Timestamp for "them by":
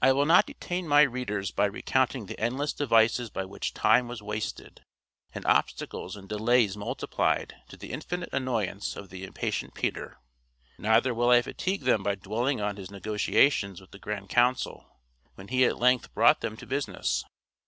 11.82-12.14